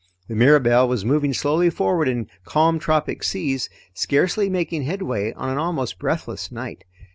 [0.27, 5.59] The Mirabelle was moving slowly forward in calm tropic seas, scarcely making headway on an
[5.59, 6.85] almost breathless night.